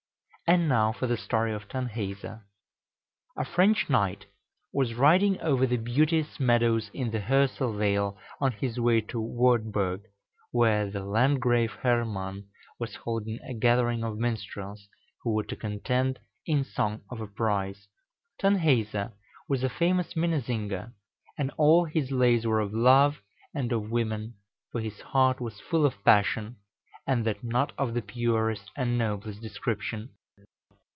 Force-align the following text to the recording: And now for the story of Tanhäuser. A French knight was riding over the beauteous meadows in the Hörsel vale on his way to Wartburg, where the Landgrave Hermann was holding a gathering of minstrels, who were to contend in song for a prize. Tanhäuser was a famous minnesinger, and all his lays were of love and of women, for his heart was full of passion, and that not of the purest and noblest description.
And 0.47 0.67
now 0.67 0.91
for 0.91 1.07
the 1.07 1.15
story 1.15 1.53
of 1.53 1.69
Tanhäuser. 1.69 2.41
A 3.37 3.45
French 3.45 3.89
knight 3.89 4.25
was 4.73 4.95
riding 4.95 5.39
over 5.39 5.65
the 5.65 5.77
beauteous 5.77 6.41
meadows 6.41 6.91
in 6.93 7.11
the 7.11 7.21
Hörsel 7.21 7.77
vale 7.77 8.17
on 8.41 8.51
his 8.51 8.77
way 8.77 8.99
to 8.99 9.21
Wartburg, 9.21 10.01
where 10.51 10.91
the 10.91 11.05
Landgrave 11.05 11.71
Hermann 11.71 12.49
was 12.81 12.95
holding 12.95 13.39
a 13.47 13.53
gathering 13.53 14.03
of 14.03 14.17
minstrels, 14.17 14.89
who 15.23 15.31
were 15.33 15.45
to 15.45 15.55
contend 15.55 16.19
in 16.45 16.65
song 16.65 16.99
for 17.07 17.23
a 17.23 17.29
prize. 17.29 17.87
Tanhäuser 18.37 19.13
was 19.47 19.63
a 19.63 19.69
famous 19.69 20.17
minnesinger, 20.17 20.93
and 21.37 21.51
all 21.55 21.85
his 21.85 22.11
lays 22.11 22.45
were 22.45 22.59
of 22.59 22.73
love 22.73 23.21
and 23.55 23.71
of 23.71 23.89
women, 23.89 24.33
for 24.73 24.81
his 24.81 24.99
heart 24.99 25.39
was 25.39 25.61
full 25.61 25.85
of 25.85 26.03
passion, 26.03 26.57
and 27.07 27.23
that 27.25 27.41
not 27.41 27.71
of 27.77 27.93
the 27.93 28.01
purest 28.01 28.69
and 28.75 28.97
noblest 28.97 29.41
description. 29.41 30.09